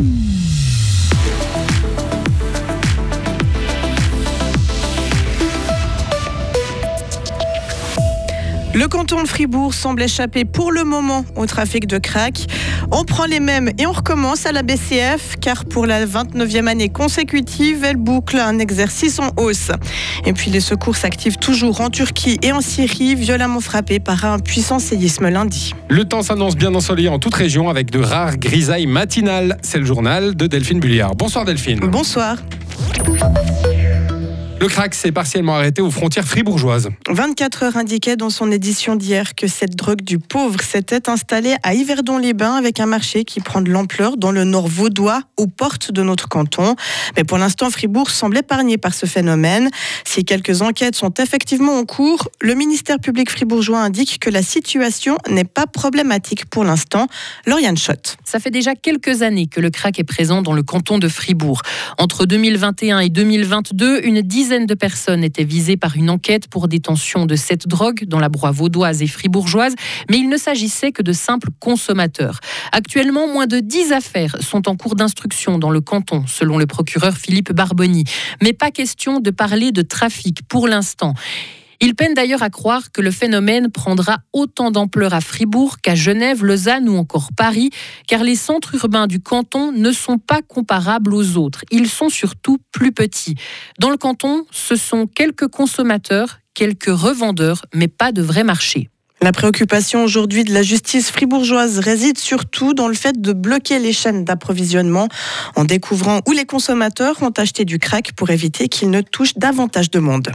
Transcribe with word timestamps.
음. 0.00 0.43
Le 8.74 8.88
canton 8.88 9.22
de 9.22 9.28
Fribourg 9.28 9.72
semble 9.72 10.02
échapper 10.02 10.44
pour 10.44 10.72
le 10.72 10.82
moment 10.82 11.24
au 11.36 11.46
trafic 11.46 11.86
de 11.86 11.98
crack. 11.98 12.46
On 12.90 13.04
prend 13.04 13.24
les 13.24 13.38
mêmes 13.38 13.70
et 13.78 13.86
on 13.86 13.92
recommence 13.92 14.46
à 14.46 14.52
la 14.52 14.64
BCF 14.64 15.36
car 15.40 15.64
pour 15.64 15.86
la 15.86 16.04
29e 16.04 16.66
année 16.66 16.88
consécutive, 16.88 17.84
elle 17.84 17.96
boucle 17.96 18.36
un 18.36 18.58
exercice 18.58 19.20
en 19.20 19.30
hausse. 19.36 19.70
Et 20.26 20.32
puis 20.32 20.50
les 20.50 20.58
secours 20.58 20.96
s'activent 20.96 21.36
toujours 21.36 21.82
en 21.82 21.88
Turquie 21.88 22.36
et 22.42 22.50
en 22.50 22.60
Syrie, 22.60 23.14
violemment 23.14 23.60
frappés 23.60 24.00
par 24.00 24.24
un 24.24 24.40
puissant 24.40 24.80
séisme 24.80 25.28
lundi. 25.28 25.72
Le 25.88 26.04
temps 26.04 26.22
s'annonce 26.22 26.56
bien 26.56 26.74
ensoleillé 26.74 27.08
en 27.08 27.20
toute 27.20 27.34
région 27.34 27.68
avec 27.68 27.92
de 27.92 28.00
rares 28.00 28.38
grisailles 28.38 28.88
matinales. 28.88 29.56
C'est 29.62 29.78
le 29.78 29.84
journal 29.84 30.34
de 30.34 30.48
Delphine 30.48 30.80
Bulliard. 30.80 31.14
Bonsoir 31.14 31.44
Delphine. 31.44 31.78
Bonsoir. 31.78 32.38
Le 34.60 34.68
crack 34.68 34.94
s'est 34.94 35.10
partiellement 35.10 35.56
arrêté 35.56 35.82
aux 35.82 35.90
frontières 35.90 36.26
fribourgeoises. 36.26 36.88
24 37.10 37.64
heures 37.64 37.76
indiquait 37.76 38.16
dans 38.16 38.30
son 38.30 38.52
édition 38.52 38.94
d'hier 38.94 39.34
que 39.34 39.48
cette 39.48 39.74
drogue 39.74 40.00
du 40.00 40.18
pauvre 40.18 40.62
s'était 40.62 41.10
installée 41.10 41.56
à 41.64 41.74
Yverdon-les-Bains 41.74 42.54
avec 42.54 42.78
un 42.78 42.86
marché 42.86 43.24
qui 43.24 43.40
prend 43.40 43.60
de 43.60 43.70
l'ampleur 43.70 44.16
dans 44.16 44.30
le 44.30 44.44
nord 44.44 44.68
vaudois, 44.68 45.22
aux 45.36 45.48
portes 45.48 45.90
de 45.90 46.02
notre 46.02 46.28
canton. 46.28 46.76
Mais 47.16 47.24
pour 47.24 47.36
l'instant, 47.36 47.68
Fribourg 47.68 48.10
semble 48.10 48.38
épargné 48.38 48.78
par 48.78 48.94
ce 48.94 49.06
phénomène. 49.06 49.70
Si 50.04 50.24
quelques 50.24 50.62
enquêtes 50.62 50.94
sont 50.94 51.12
effectivement 51.18 51.76
en 51.76 51.84
cours, 51.84 52.28
le 52.40 52.54
ministère 52.54 53.00
public 53.00 53.30
fribourgeois 53.30 53.80
indique 53.80 54.18
que 54.20 54.30
la 54.30 54.42
situation 54.42 55.18
n'est 55.28 55.44
pas 55.44 55.66
problématique 55.66 56.46
pour 56.46 56.64
l'instant. 56.64 57.08
Lauriane 57.46 57.76
Schott. 57.76 58.16
Ça 58.24 58.38
fait 58.38 58.52
déjà 58.52 58.76
quelques 58.76 59.22
années 59.22 59.46
que 59.46 59.60
le 59.60 59.70
crack 59.70 59.98
est 59.98 60.04
présent 60.04 60.42
dans 60.42 60.52
le 60.52 60.62
canton 60.62 60.98
de 60.98 61.08
Fribourg. 61.08 61.60
Entre 61.98 62.24
2021 62.24 63.00
et 63.00 63.08
2022, 63.10 64.00
une 64.04 64.22
dizaine 64.22 64.43
de 64.44 64.74
personnes 64.74 65.24
étaient 65.24 65.44
visées 65.44 65.78
par 65.78 65.96
une 65.96 66.10
enquête 66.10 66.48
pour 66.48 66.68
détention 66.68 67.24
de 67.24 67.34
cette 67.34 67.66
drogue 67.66 68.04
dans 68.04 68.20
la 68.20 68.28
broie 68.28 68.50
vaudoise 68.50 69.00
et 69.00 69.06
fribourgeoise, 69.06 69.74
mais 70.10 70.18
il 70.18 70.28
ne 70.28 70.36
s'agissait 70.36 70.92
que 70.92 71.02
de 71.02 71.12
simples 71.12 71.48
consommateurs. 71.60 72.40
Actuellement, 72.70 73.26
moins 73.26 73.46
de 73.46 73.60
10 73.60 73.92
affaires 73.92 74.36
sont 74.40 74.68
en 74.68 74.76
cours 74.76 74.96
d'instruction 74.96 75.58
dans 75.58 75.70
le 75.70 75.80
canton, 75.80 76.24
selon 76.26 76.58
le 76.58 76.66
procureur 76.66 77.16
Philippe 77.16 77.52
Barboni. 77.52 78.04
Mais 78.42 78.52
pas 78.52 78.70
question 78.70 79.18
de 79.18 79.30
parler 79.30 79.72
de 79.72 79.80
trafic 79.80 80.46
pour 80.46 80.68
l'instant. 80.68 81.14
Il 81.80 81.94
peine 81.94 82.14
d'ailleurs 82.14 82.42
à 82.42 82.50
croire 82.50 82.92
que 82.92 83.00
le 83.00 83.10
phénomène 83.10 83.70
prendra 83.70 84.18
autant 84.32 84.70
d'ampleur 84.70 85.14
à 85.14 85.20
Fribourg 85.20 85.78
qu'à 85.80 85.94
Genève, 85.94 86.44
Lausanne 86.44 86.88
ou 86.88 86.96
encore 86.96 87.30
Paris, 87.36 87.70
car 88.06 88.22
les 88.22 88.36
centres 88.36 88.74
urbains 88.74 89.06
du 89.06 89.20
canton 89.20 89.72
ne 89.72 89.92
sont 89.92 90.18
pas 90.18 90.40
comparables 90.42 91.14
aux 91.14 91.36
autres. 91.36 91.64
Ils 91.70 91.88
sont 91.88 92.08
surtout 92.08 92.58
plus 92.72 92.92
petits. 92.92 93.34
Dans 93.78 93.90
le 93.90 93.96
canton, 93.96 94.44
ce 94.50 94.76
sont 94.76 95.06
quelques 95.06 95.48
consommateurs, 95.48 96.38
quelques 96.54 96.86
revendeurs, 96.86 97.64
mais 97.74 97.88
pas 97.88 98.12
de 98.12 98.22
vrai 98.22 98.44
marché. 98.44 98.88
La 99.20 99.32
préoccupation 99.32 100.04
aujourd'hui 100.04 100.44
de 100.44 100.52
la 100.52 100.62
justice 100.62 101.10
fribourgeoise 101.10 101.78
réside 101.78 102.18
surtout 102.18 102.74
dans 102.74 102.88
le 102.88 102.94
fait 102.94 103.18
de 103.18 103.32
bloquer 103.32 103.78
les 103.78 103.94
chaînes 103.94 104.24
d'approvisionnement 104.24 105.08
en 105.56 105.64
découvrant 105.64 106.20
où 106.28 106.32
les 106.32 106.44
consommateurs 106.44 107.22
ont 107.22 107.32
acheté 107.34 107.64
du 107.64 107.78
crack 107.78 108.12
pour 108.12 108.28
éviter 108.28 108.68
qu'ils 108.68 108.90
ne 108.90 109.00
touchent 109.00 109.38
davantage 109.38 109.90
de 109.90 109.98
monde. 109.98 110.30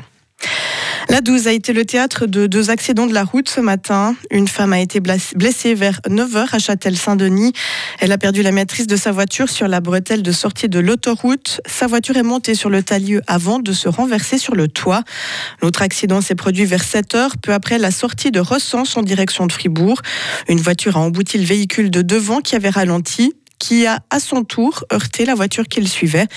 La 1.12 1.22
12 1.22 1.48
a 1.48 1.54
été 1.54 1.74
le 1.74 1.86
théâtre 1.86 2.28
de 2.28 2.46
deux 2.46 2.70
accidents 2.70 3.08
de 3.08 3.16
la 3.16 3.24
route 3.24 3.50
ce 3.50 3.60
matin. 3.60 4.16
Une 4.30 4.48
femme 4.48 4.74
a 4.74 4.80
été 4.80 5.00
blessée 5.00 5.74
vers 5.74 6.02
9h 6.08 6.50
à 6.52 6.60
Châtel-Saint-Denis. 6.60 7.52
Elle 8.00 8.12
a 8.12 8.20
perdu 8.20 8.44
la 8.44 8.52
maîtrise 8.52 8.86
de 8.86 8.96
sa 8.96 9.12
voiture 9.12 9.50
sur 9.50 9.68
la 9.68 9.82
bretelle 9.82 10.22
de 10.22 10.32
sortie 10.32 10.70
de 10.70 10.78
l'autoroute. 10.78 11.62
Sa 11.66 11.88
voiture 11.88 12.16
est 12.16 12.24
montée 12.24 12.54
sur 12.54 12.70
le 12.70 12.84
talieu 12.84 13.24
avant 13.26 13.58
de 13.58 13.74
se 13.74 13.90
renverser 13.90 14.38
sur 14.38 14.54
le 14.54 14.68
toit. 14.68 15.04
L'autre 15.64 15.82
accident 15.82 16.22
s'est 16.22 16.36
produit 16.36 16.66
vers 16.66 16.84
7h, 16.84 17.32
peu 17.42 17.54
après 17.54 17.80
la 17.80 17.90
sortie 17.90 18.30
de 18.30 18.40
Ressens 18.40 18.96
en 18.96 19.02
direction 19.02 19.48
de 19.48 19.52
Fribourg. 19.52 20.00
Une 20.48 20.60
voiture 20.60 20.96
a 20.96 21.00
embouti 21.00 21.40
le 21.40 21.46
véhicule 21.46 21.90
de 21.90 22.04
devant 22.04 22.40
qui 22.42 22.56
avait 22.56 22.70
ralenti 22.70 23.34
qui 23.60 23.86
a 23.86 24.00
à 24.10 24.20
son 24.20 24.44
tour 24.44 24.86
heurté 24.92 25.26
la 25.26 25.36
voiture 25.36 25.68
qu'il 25.68 25.88
suivait. 25.88 26.28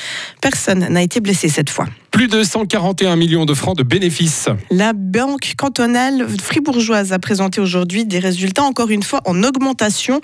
Personne 0.40 0.80
n'a 0.80 1.02
été 1.02 1.20
blessé 1.20 1.48
cette 1.48 1.70
fois. 1.70 1.86
Plus 2.10 2.28
de 2.28 2.42
141 2.42 3.16
millions 3.16 3.46
de 3.46 3.54
francs 3.54 3.76
de 3.76 3.82
bénéfices. 3.82 4.48
La 4.70 4.92
banque 4.92 5.54
cantonale 5.56 6.26
fribourgeoise 6.28 7.12
a 7.12 7.18
présenté 7.18 7.60
aujourd'hui 7.60 8.04
des 8.04 8.18
résultats 8.18 8.64
encore 8.64 8.90
une 8.90 9.02
fois 9.02 9.22
en 9.24 9.42
augmentation. 9.42 10.20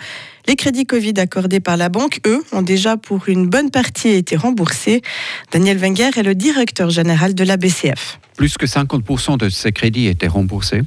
Les 0.47 0.57
crédits 0.57 0.85
Covid 0.85 1.15
accordés 1.17 1.61
par 1.61 1.79
la 1.79 1.89
banque, 1.89 2.21
eux, 2.27 2.45
ont 2.53 2.63
déjà 2.63 2.99
pour 2.99 3.29
une 3.29 3.47
bonne 3.47 3.71
partie 3.71 4.09
été 4.09 4.37
remboursés. 4.37 5.01
Daniel 5.51 5.79
Wenger 5.79 6.11
est 6.17 6.23
le 6.23 6.35
directeur 6.35 6.91
général 6.91 7.35
de 7.35 7.45
la 7.45 7.57
BCF. 7.57 8.21
Plus 8.37 8.59
que 8.59 8.67
50% 8.67 9.39
de 9.39 9.49
ces 9.49 9.73
crédits 9.73 10.09
étaient 10.09 10.29
remboursés. 10.29 10.83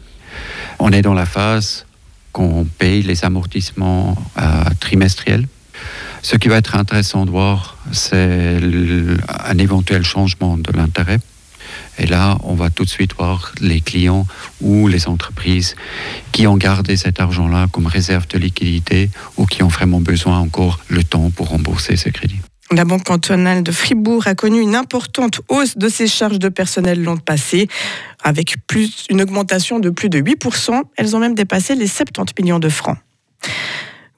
On 0.78 0.92
est 0.92 1.02
dans 1.02 1.14
la 1.14 1.26
phase 1.26 1.86
qu'on 2.32 2.66
paye 2.78 3.02
les 3.02 3.26
amortissements 3.26 4.16
euh, 4.38 4.42
trimestriels 4.80 5.48
ce 6.22 6.36
qui 6.36 6.48
va 6.48 6.58
être 6.58 6.76
intéressant 6.76 7.26
de 7.26 7.32
voir, 7.32 7.78
c'est 7.92 8.60
un 9.28 9.58
éventuel 9.58 10.04
changement 10.04 10.58
de 10.58 10.72
l'intérêt. 10.72 11.20
Et 11.98 12.06
là, 12.06 12.38
on 12.44 12.54
va 12.54 12.70
tout 12.70 12.84
de 12.84 12.90
suite 12.90 13.16
voir 13.16 13.54
les 13.60 13.82
clients 13.82 14.26
ou 14.62 14.88
les 14.88 15.08
entreprises 15.08 15.76
qui 16.32 16.48
ont 16.48 16.58
gardé 16.58 16.98
cet 16.98 17.20
argent-là 17.20 17.68
comme 17.72 17.88
réserve 17.88 18.28
de 18.28 18.38
liquidité 18.38 19.10
ou 19.38 19.46
qui 19.46 19.64
ont 19.64 19.68
vraiment 19.68 20.00
besoin 20.00 20.40
encore 20.40 20.80
le 20.90 21.04
temps 21.04 21.30
pour 21.30 21.50
rembourser 21.50 21.98
ces 21.98 22.12
crédits. 22.12 22.40
La 22.74 22.86
Banque 22.86 23.04
cantonale 23.04 23.64
de 23.64 23.72
Fribourg 23.72 24.28
a 24.28 24.36
connu 24.36 24.62
une 24.62 24.76
importante 24.76 25.42
hausse 25.50 25.78
de 25.78 25.90
ses 25.90 26.08
charges 26.08 26.40
de 26.40 26.48
personnel 26.48 27.04
l'an 27.04 27.18
passé, 27.18 27.68
avec 28.24 28.56
une 29.10 29.22
augmentation 29.22 29.80
de 29.80 29.90
plus 29.90 30.08
de 30.08 30.22
8%. 30.22 30.82
Elles 30.96 31.16
ont 31.16 31.20
même 31.20 31.36
dépassé 31.36 31.76
les 31.76 31.88
70 31.88 32.34
millions 32.42 32.60
de 32.60 32.70
francs. 32.70 32.98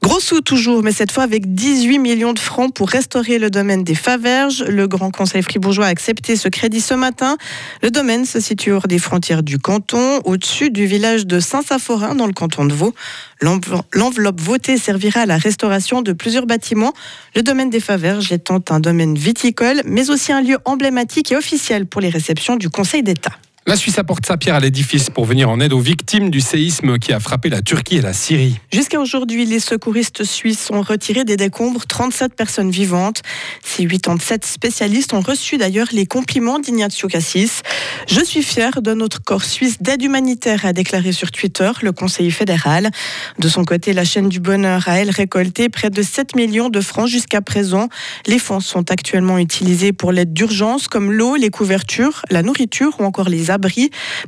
Gros 0.04 0.20
sous 0.20 0.42
toujours, 0.42 0.84
mais 0.84 0.92
cette 0.92 1.14
fois 1.14 1.24
avec 1.24 1.56
18 1.56 1.98
millions 1.98 2.34
de 2.34 2.40
francs 2.40 2.74
pour 2.74 2.90
restaurer 2.90 3.40
le 3.40 3.50
domaine 3.50 3.86
des 3.86 3.96
Faverges. 3.96 4.62
Le 4.62 4.86
Grand 4.86 5.12
Conseil 5.12 5.42
fribourgeois 5.42 5.86
a 5.86 5.88
accepté 5.88 6.36
ce 6.36 6.50
crédit 6.50 6.82
ce 6.82 6.94
matin. 6.94 7.38
Le 7.82 7.90
domaine 7.90 8.26
se 8.26 8.42
situe 8.42 8.74
hors 8.74 8.90
des 8.90 9.00
frontières 9.00 9.44
du 9.44 9.60
canton, 9.60 10.20
au-dessus 10.26 10.72
du 10.72 10.86
village 10.88 11.26
de 11.26 11.40
Saint-Saphorin 11.40 12.16
dans 12.16 12.28
le 12.28 12.34
canton 12.34 12.66
de 12.66 12.74
Vaud. 12.74 12.94
L'enveloppe 13.42 14.42
votée 14.42 14.78
servira 14.78 15.22
à 15.22 15.26
la 15.26 15.38
restauration 15.38 16.02
de 16.02 16.12
plusieurs 16.12 16.48
bâtiments. 16.48 16.92
Le 17.34 17.42
domaine 17.42 17.70
des 17.70 17.80
Faverges 17.80 18.34
étant 18.34 18.60
un 18.72 18.82
domaine 18.82 19.16
viticole, 19.16 19.84
mais 19.86 20.10
aussi 20.10 20.34
un 20.34 20.42
lieu 20.42 20.58
emblématique 20.66 21.32
et 21.32 21.38
officiel 21.38 21.86
pour 21.86 22.02
les 22.02 22.10
réceptions 22.10 22.58
du 22.58 22.68
Conseil 22.68 23.04
d'État. 23.04 23.32
La 23.66 23.78
Suisse 23.78 23.98
apporte 23.98 24.26
sa 24.26 24.36
pierre 24.36 24.56
à 24.56 24.60
l'édifice 24.60 25.10
pour 25.10 25.24
venir 25.24 25.50
en 25.50 25.62
aide 25.62 25.72
aux 25.72 25.80
victimes 25.80 26.30
du 26.30 26.42
séisme 26.42 27.00
qui 27.00 27.14
a 27.14 27.20
frappé 27.22 27.48
la 27.48 27.62
Turquie 27.62 27.96
et 27.96 28.02
la 28.02 28.12
Syrie. 28.12 28.60
Jusqu'à 28.74 29.00
aujourd'hui, 29.00 29.46
les 29.46 29.62
secouristes 29.62 30.26
suisses 30.26 30.70
ont 30.70 30.82
retiré 30.82 31.24
des 31.24 31.38
décombres 31.38 31.86
37 31.86 32.36
personnes 32.36 32.72
vivantes. 32.72 33.22
Ces 33.64 33.88
87 33.88 34.44
spécialistes 34.44 35.14
ont 35.14 35.22
reçu 35.22 35.58
d'ailleurs 35.58 35.88
les 35.94 36.06
compliments 36.06 36.60
d'Ignazio 36.60 37.08
Cassis. 37.08 37.62
Je 38.10 38.22
suis 38.22 38.44
fier 38.44 38.82
de 38.82 38.94
notre 38.94 39.24
corps 39.24 39.46
suisse 39.46 39.82
d'aide 39.82 40.04
humanitaire, 40.04 40.66
a 40.66 40.74
déclaré 40.74 41.14
sur 41.14 41.32
Twitter 41.32 41.72
le 41.84 41.94
conseiller 41.94 42.32
fédéral. 42.32 42.92
De 43.40 43.48
son 43.48 43.64
côté, 43.64 43.94
la 43.94 44.04
chaîne 44.04 44.28
du 44.28 44.42
bonheur 44.42 44.90
a, 44.90 45.00
elle, 45.00 45.10
récolté 45.10 45.70
près 45.70 45.90
de 45.90 46.02
7 46.02 46.36
millions 46.36 46.68
de 46.68 46.82
francs 46.82 47.08
jusqu'à 47.08 47.40
présent. 47.40 47.88
Les 48.28 48.40
fonds 48.40 48.60
sont 48.60 48.92
actuellement 48.92 49.38
utilisés 49.38 49.94
pour 49.94 50.12
l'aide 50.12 50.34
d'urgence 50.34 50.90
comme 50.90 51.14
l'eau, 51.14 51.38
les 51.38 51.50
couvertures, 51.50 52.24
la 52.30 52.44
nourriture 52.44 53.00
ou 53.00 53.06
encore 53.06 53.30
les 53.30 53.53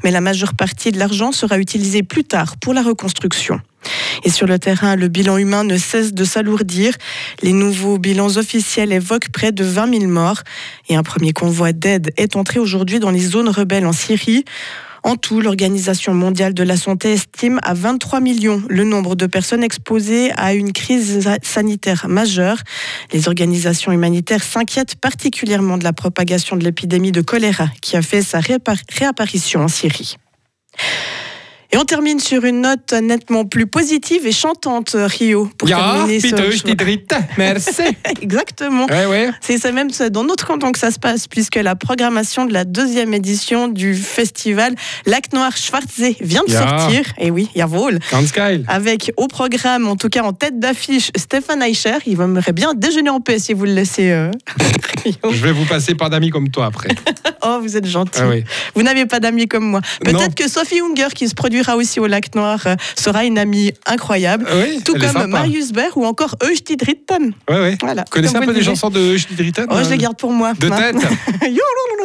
mais 0.03 0.12
la 0.12 0.22
majeure 0.22 0.53
partie 0.53 0.91
de 0.91 1.00
l'argent 1.00 1.31
sera 1.31 1.58
utilisée 1.59 2.03
plus 2.03 2.24
tard 2.24 2.58
pour 2.58 2.74
la 2.74 2.81
reconstruction. 2.81 3.59
Et 4.24 4.30
sur 4.30 4.47
le 4.47 4.58
terrain, 4.58 4.96
le 4.96 5.08
bilan 5.08 5.38
humain 5.38 5.63
ne 5.63 5.78
cesse 5.78 6.13
de 6.13 6.24
s'alourdir. 6.24 6.94
Les 7.44 7.53
nouveaux 7.53 7.97
bilans 7.97 8.38
officiels 8.38 8.91
évoquent 8.91 9.29
près 9.29 9.52
de 9.52 9.64
20 9.64 10.00
000 10.00 10.11
morts. 10.11 10.41
Et 10.90 10.96
un 10.96 11.03
premier 11.03 11.34
convoi 11.34 11.73
d'aide 11.73 12.11
est 12.17 12.35
entré 12.35 12.59
aujourd'hui 12.59 13.00
dans 13.00 13.11
les 13.11 13.20
zones 13.20 13.50
rebelles 13.50 13.85
en 13.85 13.94
Syrie. 13.94 14.46
En 15.05 15.17
tout, 15.17 15.40
l'Organisation 15.40 16.16
mondiale 16.16 16.55
de 16.55 16.63
la 16.63 16.78
santé 16.78 17.13
estime 17.13 17.59
à 17.61 17.75
23 17.75 18.22
millions 18.22 18.63
le 18.67 18.84
nombre 18.84 19.16
de 19.16 19.28
personnes 19.28 19.63
exposées 19.63 20.31
à 20.35 20.55
une 20.55 20.73
crise 20.73 21.29
sanitaire 21.43 22.07
majeure. 22.09 22.57
Les 23.13 23.28
organisations 23.28 23.91
humanitaires 23.91 24.43
s'inquiètent 24.43 24.96
particulièrement 24.96 25.78
de 25.78 25.84
la 25.84 25.93
propagation 25.93 26.55
de 26.55 26.63
l'épidémie 26.63 27.11
de 27.11 27.22
choléra 27.22 27.67
qui 27.84 27.96
a 27.96 28.02
fait 28.02 28.23
sa 28.23 28.40
réapparition 28.40 29.61
en 29.61 29.67
Syrie. 29.67 30.17
Et 31.76 31.78
on 31.78 31.84
termine 31.84 32.22
sur 32.22 32.46
une 32.46 32.62
note 32.62 32.94
nettement 32.94 33.44
plus 33.44 33.68
positive 33.68 34.26
et 34.26 34.32
chantante, 34.32 34.96
Rio. 34.98 35.50
Pour 35.58 35.68
Ja, 35.68 35.76
terminer 36.08 36.22
ce 36.22 36.74
dritte. 36.74 37.14
Merci. 37.38 37.82
Exactement. 38.22 38.86
Ouais, 38.86 39.06
ouais. 39.08 39.30
C'est 39.42 39.58
ça 39.58 39.74
même 39.74 39.90
dans 40.10 40.24
notre 40.24 40.48
canton 40.48 40.72
que 40.72 40.80
ça 40.80 40.90
se 40.90 41.00
passe, 41.00 41.28
puisque 41.28 41.56
la 41.58 41.76
programmation 41.76 42.46
de 42.46 42.54
la 42.54 42.64
deuxième 42.64 43.14
édition 43.14 43.68
du 43.68 43.94
festival 43.94 44.74
Lac 45.06 45.34
Noir 45.34 45.58
Schwarzsee 45.58 46.16
vient 46.22 46.44
de 46.48 46.54
Ja. 46.54 46.60
sortir. 46.80 47.04
Et 47.20 47.30
oui, 47.30 47.50
jawohl. 47.54 48.00
Ganz 48.10 48.32
geil. 48.32 48.64
Avec 48.70 49.12
au 49.18 49.28
programme, 49.28 49.86
en 49.90 49.98
tout 49.98 50.08
cas 50.08 50.24
en 50.24 50.32
tête 50.32 50.58
d'affiche, 50.58 51.12
Stéphane 51.18 51.62
Eicher. 51.62 51.98
Il 52.06 52.22
aimerait 52.22 52.54
bien 52.54 52.74
déjeuner 52.74 53.10
en 53.10 53.20
paix 53.20 53.38
si 53.38 53.52
vous 53.54 53.66
le 53.66 53.74
laissez. 53.74 54.12
euh. 54.12 54.32
Je 55.06 55.44
vais 55.44 55.52
vous 55.52 55.66
passer 55.66 55.94
par 55.94 56.10
d'amis 56.10 56.30
comme 56.30 56.48
toi 56.50 56.68
après. 56.68 56.88
Oh, 57.48 57.60
vous 57.62 57.78
êtes 57.78 57.86
gentil. 57.86 58.20
Ah 58.24 58.28
oui. 58.28 58.44
Vous 58.74 58.82
n'avez 58.82 59.06
pas 59.06 59.20
d'amis 59.20 59.48
comme 59.48 59.66
moi. 59.66 59.82
Peut-être 60.04 60.34
que 60.34 60.50
Sophie 60.50 60.80
Unger, 60.82 61.10
qui 61.14 61.30
se 61.30 61.36
produira 61.66 61.76
aussi 61.76 62.00
au 62.00 62.08
Lac 62.08 62.34
Noir, 62.35 62.59
euh, 62.67 62.76
sera 62.96 63.26
une 63.26 63.38
amie 63.38 63.72
incroyable. 63.85 64.46
Ah 64.50 64.53
Oui, 64.64 64.82
Tout 64.84 64.94
comme. 64.94 65.28
Marius 65.28 65.72
Baer 65.72 65.96
ou 65.96 66.06
encore 66.06 66.35
Eugenie 66.44 66.78
Dritten. 66.78 67.34
Ouais, 67.50 67.59
ouais. 67.59 67.78
Voilà. 67.82 68.03
Vous 68.03 68.09
connaissez 68.12 68.35
un 68.35 68.41
peu 68.41 68.53
disiez. 68.53 68.64
chansons 68.66 68.90
de 68.90 69.16
Judy 69.17 69.35
Dritten 69.35 69.66
Oh, 69.70 69.76
je 69.84 69.90
les 69.90 69.97
garde 69.97 70.17
pour 70.17 70.32
moi. 70.32 70.53
De 70.53 70.70
tête 70.70 70.96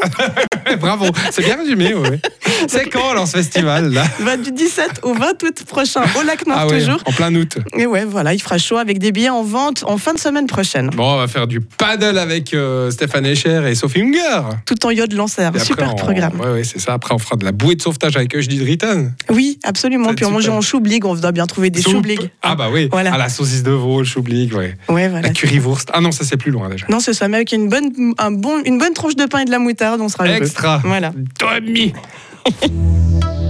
Bravo, 0.81 1.07
c'est 1.31 1.43
bien 1.45 1.57
résumé. 1.57 1.95
ouais. 1.95 2.21
C'est 2.69 2.89
quand 2.89 3.11
alors 3.11 3.27
ce 3.27 3.37
festival 3.39 3.93
là? 3.93 4.05
Va 4.21 4.37
du 4.37 4.51
17 4.53 5.01
au 5.03 5.15
20 5.15 5.43
août 5.43 5.65
prochain 5.67 6.03
au 6.19 6.23
Lac 6.23 6.47
Noir 6.47 6.59
Ah 6.61 6.67
ouais, 6.67 6.79
toujours. 6.79 7.01
en 7.07 7.13
plein 7.13 7.35
août. 7.35 7.57
Et 7.77 7.87
ouais, 7.87 8.05
voilà, 8.05 8.35
il 8.35 8.41
fera 8.41 8.59
chaud 8.59 8.77
avec 8.77 8.99
des 8.99 9.13
billets 9.13 9.31
en 9.31 9.43
vente 9.43 9.83
en 9.87 9.97
fin 9.99 10.13
de 10.15 10.19
semaine 10.19 10.47
prochaine. 10.47 10.91
Bon, 10.91 11.15
on 11.15 11.19
va 11.19 11.27
faire 11.29 11.47
du 11.47 11.61
paddle 11.61 12.19
avec 12.19 12.53
euh, 12.55 12.91
Stéphane 12.91 13.27
Escher 13.27 13.63
et 13.69 13.75
Sophie 13.75 14.03
Unger. 14.03 14.43
Tout 14.67 14.85
en 14.87 14.91
Et 14.91 15.45
après, 15.45 15.65
super 15.65 15.93
on- 15.93 15.97
programme. 15.97 16.39
Ouais, 16.41 16.51
ouais, 16.53 16.65
c'est 16.65 16.79
ça. 16.81 16.93
Après, 16.95 17.15
on 17.15 17.19
fera 17.19 17.37
de 17.37 17.45
la 17.45 17.53
bouée 17.53 17.75
de 17.75 17.83
sauvetage 17.83 18.17
avec 18.17 18.39
Judy 18.39 18.59
Dritten. 18.59 19.13
Oui, 19.31 19.50
absolument. 19.65 20.15
Puis 20.15 20.25
on 20.25 20.31
mange 20.31 20.43
super. 20.43 20.57
en 20.57 20.61
choublig, 20.61 21.05
on 21.05 21.15
doit 21.15 21.33
bien 21.33 21.47
trouver 21.47 21.71
des 21.71 21.83
choublig. 21.83 22.31
Ah 22.43 22.55
bah 22.55 22.69
oui. 22.73 22.89
Voilà. 22.91 23.13
Ah, 23.15 23.19
la 23.19 23.29
saucisse 23.29 23.63
de 23.63 23.71
veau, 23.71 24.01
le 24.01 24.05
choublig, 24.05 24.53
ouais. 24.55 24.77
Ouais, 24.89 25.09
voilà. 25.09 25.29
La 25.29 25.33
currywurst. 25.33 25.91
Ah 25.93 26.01
non, 26.01 26.13
ça 26.13 26.25
c'est 26.25 26.37
plus 26.37 26.51
loin 26.51 26.69
déjà. 26.69 26.87
Non, 26.89 27.01
c'est 27.01 27.15
ça, 27.15 27.29
mais 27.29 27.37
avec 27.37 27.53
une 27.53 27.69
bonne, 27.69 28.15
un 28.19 28.31
bon, 28.31 28.63
une 28.65 28.79
bonne 28.79 28.95
tranche 28.95 29.17
de 29.17 29.27
pain 29.27 29.41
et 29.41 29.45
de 29.45 29.51
la 29.51 29.59
moutarde, 29.59 30.01
on 30.01 30.09
sera 30.09 30.27
heureux. 30.27 30.37
Extra. 30.37 30.81
Voilà. 30.85 31.13
Tommy. 31.39 31.93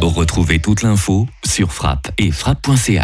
Retrouvez 0.00 0.58
toute 0.58 0.82
l'info 0.82 1.26
sur 1.44 1.72
frappe 1.72 2.10
et 2.18 2.30
frappe.ca. 2.30 2.98